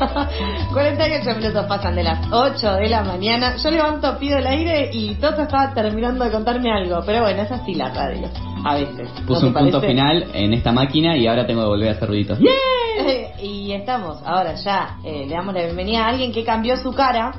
[0.72, 3.56] 48 minutos pasan de las 8 de la mañana.
[3.56, 7.02] Yo levanto, pido el aire y Toto estaba terminando de contarme algo.
[7.04, 8.28] Pero bueno, es así la radio.
[8.64, 9.08] A veces.
[9.20, 12.08] ¿No Puse un punto final en esta máquina y ahora tengo que volver a hacer
[12.08, 12.38] ruiditos.
[13.42, 17.32] y estamos, ahora ya, eh, le damos la bienvenida a alguien que cambió su cara,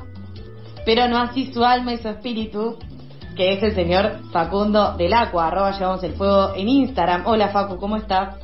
[0.84, 2.76] pero no así su alma y su espíritu,
[3.36, 7.22] que es el señor Facundo del Aqua, arroba llevamos el fuego en Instagram.
[7.26, 8.36] Hola Facu, ¿cómo está?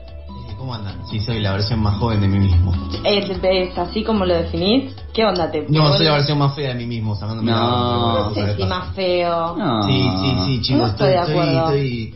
[0.59, 1.07] Eh, ¿Cómo andan?
[1.09, 2.73] Sí, soy la versión más joven de mí mismo.
[3.05, 4.95] ¿Es, es así como lo definís?
[5.13, 7.57] ¿Qué onda te No, soy la versión más fea de mí mismo, sacándome No.
[7.57, 9.57] la No sé si más feo.
[9.57, 9.83] No.
[9.85, 10.81] Sí, sí, sí, chicos.
[10.83, 11.65] No estoy de acuerdo.
[11.65, 12.15] estoy-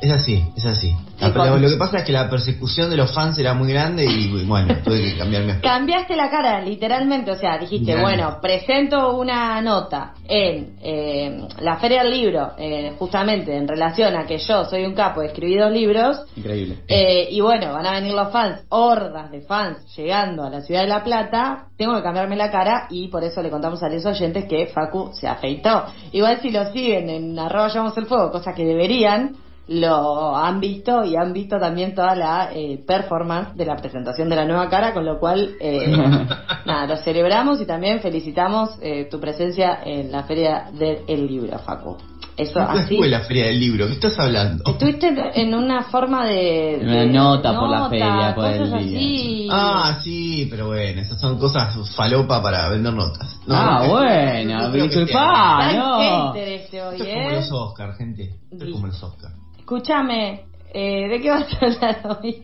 [0.00, 0.96] Es así, es así.
[1.20, 4.74] Lo que pasa es que la persecución de los fans era muy grande y bueno,
[4.82, 5.60] tuve que cambiarme.
[5.60, 12.02] Cambiaste la cara, literalmente, o sea, dijiste, bueno, presento una nota en eh, la Feria
[12.02, 16.20] del Libro, eh, justamente en relación a que yo soy un capo, escribí dos libros,
[16.36, 16.78] Increíble.
[16.88, 20.82] Eh, y bueno, van a venir los fans, hordas de fans llegando a la ciudad
[20.82, 21.66] de La Plata.
[21.76, 25.10] Tengo que cambiarme la cara y por eso le contamos a los oyentes que Facu
[25.12, 25.84] se afeitó.
[26.12, 29.36] Igual si lo siguen en arroba el fuego, cosa que deberían,
[29.68, 34.36] lo han visto y han visto también toda la eh, performance de la presentación de
[34.36, 35.86] la nueva cara, con lo cual, eh,
[36.66, 41.96] nada, lo celebramos y también felicitamos eh, tu presencia en la feria del libro, Facu.
[42.36, 42.96] Eso Nunca así.
[42.96, 44.64] en la feria del libro, ¿qué estás hablando?
[44.66, 46.76] Estuviste en una forma de...
[46.76, 49.48] En una de nota por la feria, por el así.
[49.50, 53.38] Ah, sí, pero bueno, esas son cosas falopa para vender notas.
[53.46, 56.32] No, ah, no, bueno, disculpa, no.
[56.32, 57.34] hater este hoy, Esto es como ¿eh?
[57.34, 58.30] los Oscar, gente.
[58.50, 59.32] Esto es como los Oscar.
[59.72, 62.42] Escúchame, eh, ¿de qué vas a hablar hoy?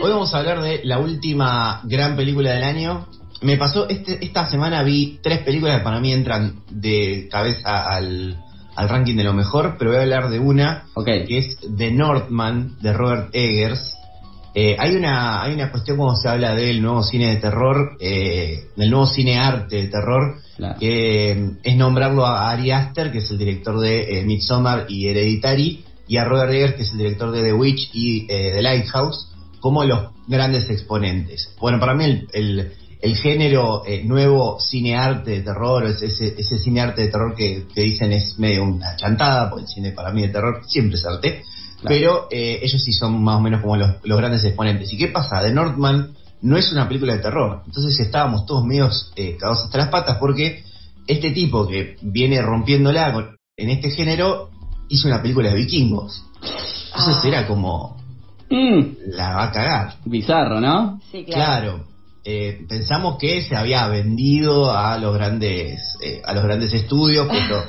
[0.00, 3.06] Hoy vamos a hablar de la última gran película del año.
[3.42, 8.38] Me pasó, este, esta semana vi tres películas que para mí entran de cabeza al,
[8.76, 12.78] al ranking de lo mejor, pero voy a hablar de una que es The Northman
[12.80, 13.98] de Robert Eggers.
[14.54, 18.68] Eh, hay una hay una cuestión cuando se habla del nuevo cine de terror, eh,
[18.74, 20.78] del nuevo cine arte de terror, Claro.
[20.80, 25.08] que eh, es nombrarlo a Ari Aster, que es el director de eh, Midsommar y
[25.08, 28.62] Hereditary, y a Robert Eggers, que es el director de The Witch y eh, The
[28.62, 29.28] Lighthouse,
[29.60, 31.54] como los grandes exponentes.
[31.60, 36.34] Bueno, para mí el, el, el género eh, nuevo cine arte de terror, ese, ese,
[36.38, 39.92] ese cine arte de terror que, que dicen es medio una chantada, porque el cine
[39.92, 41.42] para mí de terror siempre es arte,
[41.80, 41.96] Claro.
[41.96, 44.90] pero eh, ellos sí son más o menos como los, los grandes exponentes.
[44.92, 45.42] ¿Y qué pasa?
[45.42, 49.78] The Northman no es una película de terror, entonces estábamos todos medios eh, cagados hasta
[49.78, 50.62] las patas porque
[51.06, 54.50] este tipo que viene rompiéndola en este género
[54.88, 56.22] hizo una película de vikingos.
[56.42, 57.28] Entonces Ah.
[57.28, 57.96] era como,
[58.50, 58.82] Mm,
[59.16, 59.94] la va a cagar.
[60.04, 61.00] bizarro, ¿no?
[61.10, 61.34] Sí, claro.
[61.82, 61.84] Claro.
[62.26, 67.42] Eh, pensamos que se había vendido a los grandes eh, a los grandes estudios, pues
[67.48, 67.62] lo,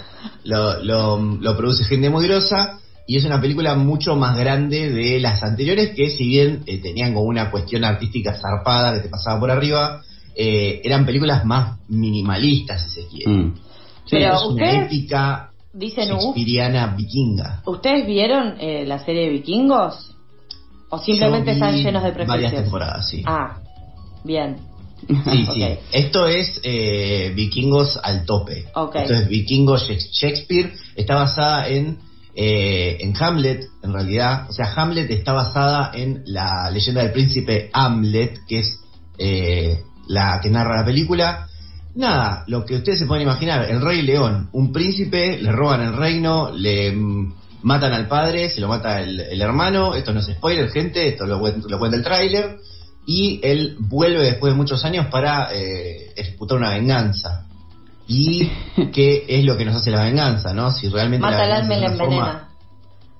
[0.44, 5.20] lo, lo- lo produce gente muy grosa y es una película mucho más grande de
[5.20, 9.40] las anteriores que si bien eh, tenían como una cuestión artística zarpada que te pasaba
[9.40, 10.02] por arriba,
[10.36, 13.32] eh, eran películas más minimalistas si se quiere.
[13.32, 13.56] Mm.
[13.56, 13.62] Sí,
[14.12, 17.62] Pero es una ustedes épica Dicen, "Uf, shakespeariana vikinga.
[17.66, 20.16] ¿ustedes vieron eh, la serie de vikingos?
[20.90, 22.63] ¿O simplemente están llenos de Varias prejuicios?
[22.63, 23.24] temporadas, sí.
[23.25, 23.58] Ah,
[24.24, 24.58] bien.
[25.08, 25.66] Sí, sí.
[25.91, 28.68] Esto es eh, vikingos al tope.
[28.74, 28.96] Ok.
[28.96, 30.72] Esto es vikingos Shak- Shakespeare.
[30.96, 31.97] Está basada en,
[32.35, 34.50] eh, en Hamlet, en realidad.
[34.50, 38.80] O sea, Hamlet está basada en la leyenda del príncipe Hamlet, que es
[39.18, 41.47] eh, la que narra la película.
[41.96, 45.96] Nada, lo que ustedes se pueden imaginar, el rey león, un príncipe, le roban el
[45.96, 47.34] reino, le mm,
[47.64, 51.26] matan al padre, se lo mata el, el hermano, esto no es spoiler, gente, esto
[51.26, 52.60] lo, lo cuenta el tráiler,
[53.06, 57.46] y él vuelve después de muchos años para eh, ejecutar una venganza.
[58.08, 58.50] ¿Y
[58.94, 60.72] qué es lo que nos hace la venganza, no?
[60.72, 62.45] Si realmente Mata al la alma y la envenena.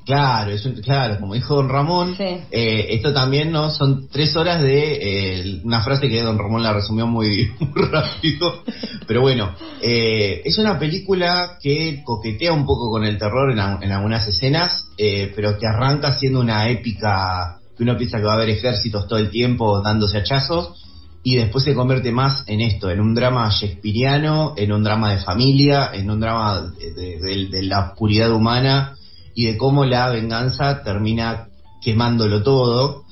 [0.06, 2.24] Claro, es un- claro, como dijo Don Ramón, Sí.
[2.52, 5.00] eh, esto también no son tres horas de
[5.42, 8.64] eh, una frase que Don Ramón la resumió muy, muy rápido,
[9.08, 13.84] pero bueno, eh, es una película que coquetea un poco con el terror en, al-
[13.84, 18.34] en algunas escenas, eh, pero que arranca siendo una épica que uno piensa que va
[18.34, 20.84] a haber ejércitos todo el tiempo dándose hachazos
[21.24, 25.18] y después se convierte más en esto, en un drama shakespeariano, en un drama de
[25.18, 28.94] familia, en un drama de- de- de- de la oscuridad humana
[29.36, 31.48] y de cómo la venganza termina
[31.84, 33.04] quemándolo todo.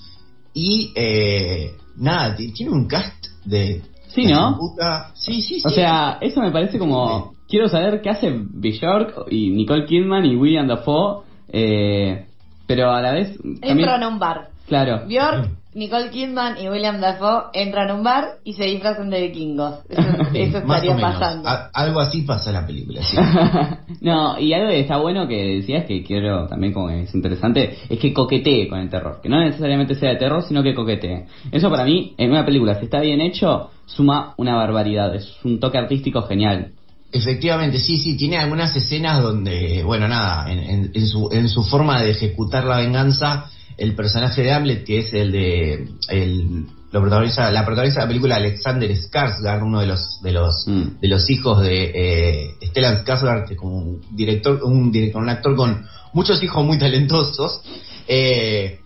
[0.53, 4.57] Y eh, nada, ti- tiene un cast de Sí, ¿no?
[4.57, 5.67] puta- Sí, sí, sí.
[5.67, 7.33] O sea, eso me parece como...
[7.47, 12.25] Quiero saber qué hace Bjork y Nicole Kidman y William Dafoe, eh,
[12.65, 13.35] pero a la vez...
[13.37, 14.49] También, Entran a un bar.
[14.67, 15.05] claro.
[15.07, 19.79] Bjork, Nicole Kidman y William Dafoe entran a un bar y se disfrazan de vikingos.
[19.89, 21.49] Eso, estaría pasando.
[21.49, 23.17] A- algo así pasa en la película, sí.
[24.01, 27.77] no, y algo que está bueno que decías que quiero también como que es interesante,
[27.89, 29.19] es que coquetee con el terror.
[29.21, 31.25] Que no necesariamente sea de terror, sino que coquetee.
[31.51, 35.13] Eso para mí, en una película, si está bien hecho, suma una barbaridad.
[35.15, 36.71] Es un toque artístico genial.
[37.11, 41.63] Efectivamente, sí, sí, tiene algunas escenas donde, bueno, nada, en, en- en su, en su
[41.63, 47.01] forma de ejecutar la venganza, el personaje de Hamlet, que es el de, el, lo
[47.01, 50.99] protagoniza, la protagoniza de la película Alexander Skarsgård, uno de los, de los, Mm.
[51.01, 55.29] de los hijos de eh, Stellan Skarsgård, que es como un director, un director, un
[55.29, 57.61] actor con muchos hijos muy talentosos,
[58.07, 58.79] eh,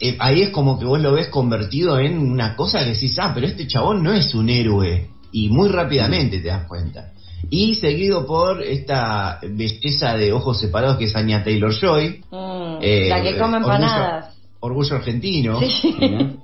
[0.00, 3.30] eh, ahí es como que vos lo ves convertido en una cosa que decís, ah,
[3.34, 5.10] pero este chabón no es un héroe.
[5.30, 7.12] Y muy rápidamente te das cuenta.
[7.50, 12.24] Y seguido por esta belleza de ojos separados que es Anya Taylor Joy.
[12.30, 14.34] Mm, eh, la que come empanadas.
[14.60, 15.60] Orgullo argentino.
[15.60, 15.96] Sí.
[16.00, 16.42] ¿no?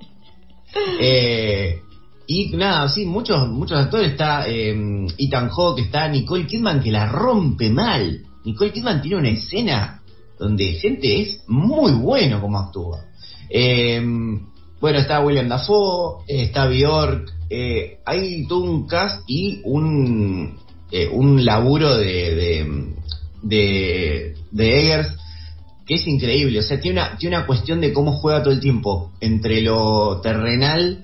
[1.01, 1.81] Eh,
[2.27, 4.11] y nada, sí, muchos, muchos actores.
[4.11, 8.21] Está eh, Ethan Hawke, está Nicole Kidman que la rompe mal.
[8.45, 10.03] Nicole Kidman tiene una escena
[10.37, 13.05] donde gente es muy bueno como actúa.
[13.49, 13.99] Eh,
[14.79, 20.55] bueno, está William Dafoe, está Bjork, eh, hay todo un cast y un,
[20.91, 22.93] eh, un laburo de, de,
[23.43, 25.09] de, de Eggers
[25.85, 26.59] que es increíble.
[26.59, 30.19] O sea, tiene una, tiene una cuestión de cómo juega todo el tiempo entre lo
[30.21, 31.03] terrenal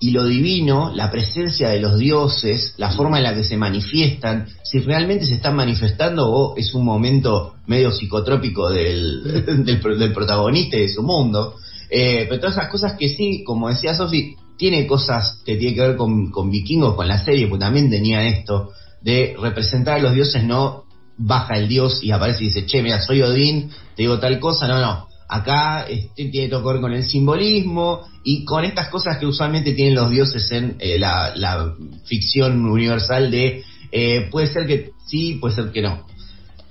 [0.00, 4.46] y lo divino, la presencia de los dioses, la forma en la que se manifiestan,
[4.62, 9.24] si realmente se están manifestando o es un momento medio psicotrópico del,
[9.64, 11.54] del, pro- del protagonista y de su mundo.
[11.90, 15.80] Eh, pero todas esas cosas que sí, como decía Sofi, tiene cosas que tiene que
[15.80, 18.70] ver con, con vikingos, con la serie, porque también tenía esto
[19.02, 20.84] de representar a los dioses, no
[21.16, 24.66] baja el dios y aparece y dice, che, mira, soy Odín, te digo tal cosa,
[24.68, 25.08] no, no.
[25.28, 29.72] Acá este, tiene todo que ver con el simbolismo y con estas cosas que usualmente
[29.74, 31.74] tienen los dioses en eh, la,
[32.04, 33.62] ficción universal de
[33.92, 36.06] eh, puede ser que sí, puede ser que no.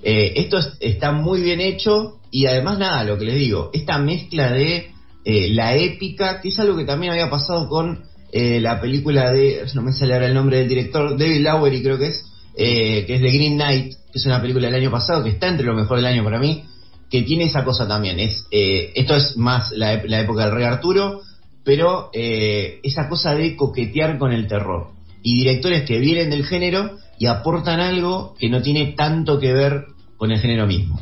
[0.02, 3.98] Eh, esto es- está muy bien hecho y además nada, lo que les digo, esta
[3.98, 4.90] mezcla de
[5.24, 9.64] eh, la épica, que es algo que también había pasado con eh, la película de,
[9.74, 12.24] no me sale ahora el nombre del director, David Lowery creo que es,
[12.56, 15.48] eh, que es de Green Knight, que es una película del año pasado, que está
[15.48, 16.64] entre lo mejor del año para mí,
[17.10, 18.18] que tiene esa cosa también.
[18.20, 21.22] Es, eh, esto es más la, la época del rey Arturo,
[21.64, 24.88] pero eh, esa cosa de coquetear con el terror.
[25.22, 29.84] Y directores que vienen del género y aportan algo que no tiene tanto que ver
[30.16, 31.00] con el género mismo.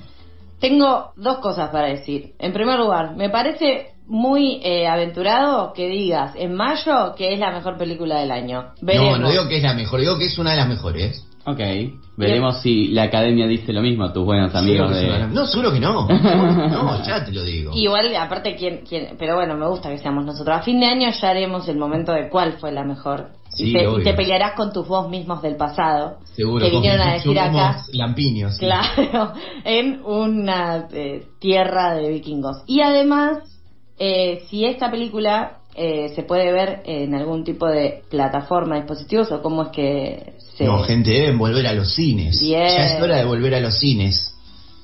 [0.58, 2.32] Tengo dos cosas para decir.
[2.38, 7.52] En primer lugar, me parece muy eh, aventurado que digas en mayo que es la
[7.52, 8.72] mejor película del año.
[8.80, 9.18] Veremos.
[9.18, 11.26] No, no digo que es la mejor, digo que es una de las mejores.
[11.48, 11.60] Ok,
[12.16, 15.72] veremos si la academia dice lo mismo a tus buenos amigos Seguro de No, seguro
[15.72, 16.08] que no.
[16.08, 17.70] No, ya te lo digo.
[17.72, 20.56] Igual, aparte, ¿quién, quién, pero bueno, me gusta que seamos nosotros.
[20.56, 23.28] A fin de año ya haremos el momento de cuál fue la mejor.
[23.50, 26.18] Sí, y, te, y te pelearás con tus vos mismos del pasado.
[26.34, 26.64] Seguro.
[26.64, 27.80] Que vinieron a decir acá.
[27.92, 28.56] lampiños.
[28.56, 28.66] sí.
[28.66, 29.32] Claro,
[29.64, 32.64] en una eh, tierra de vikingos.
[32.66, 33.38] Y además,
[33.98, 39.42] eh, si esta película eh, se puede ver en algún tipo de plataforma, dispositivos, o
[39.42, 40.64] cómo es que se...
[40.64, 42.40] No, gente, deben volver a los cines.
[42.40, 42.68] Bien.
[42.68, 44.32] Ya es hora de volver a los cines.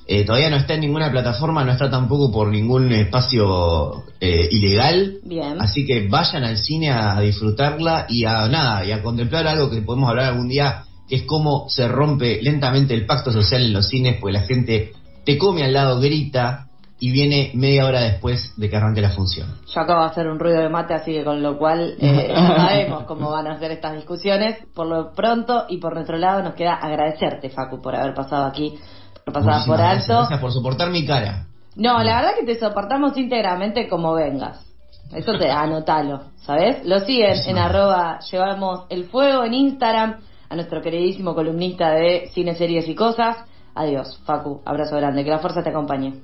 [0.05, 5.19] Eh, todavía no está en ninguna plataforma, no está tampoco por ningún espacio eh, ilegal.
[5.23, 5.59] Bien.
[5.59, 9.81] Así que vayan al cine a disfrutarla y a nada, y a contemplar algo que
[9.81, 13.87] podemos hablar algún día, que es cómo se rompe lentamente el pacto social en los
[13.87, 14.91] cines, pues la gente
[15.25, 16.67] te come al lado, grita
[17.03, 19.57] y viene media hora después de que arranque la función.
[19.67, 22.55] Yo acabo de hacer un ruido de mate, así que con lo cual eh, ya
[22.55, 24.59] sabemos cómo van a ser estas discusiones.
[24.73, 28.79] Por lo pronto y por nuestro lado nos queda agradecerte, Facu, por haber pasado aquí,
[29.25, 30.13] por pasar por alto.
[30.13, 31.47] gracias por soportar mi cara.
[31.75, 34.65] No, la verdad que te soportamos íntegramente como vengas.
[35.13, 36.85] Eso te anotalo, ¿sabes?
[36.85, 42.55] Lo siguen en arroba llevamos el fuego en Instagram a nuestro queridísimo columnista de cine,
[42.55, 43.43] series y cosas.
[43.75, 46.21] Adiós, Facu, abrazo grande, que la fuerza te acompañe.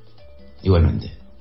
[0.63, 1.18] Igualmente.